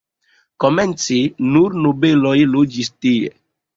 Komence 0.63 1.17
nur 1.51 1.77
nobeloj 1.83 2.35
loĝis 2.55 2.91
tie. 2.97 3.31